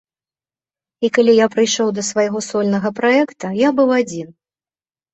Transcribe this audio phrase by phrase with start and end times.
[1.07, 4.37] І калі я прыйшоў да свайго сольнага праекта, я быў адзін.